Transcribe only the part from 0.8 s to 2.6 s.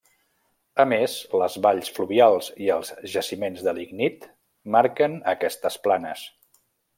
A més, les valls fluvials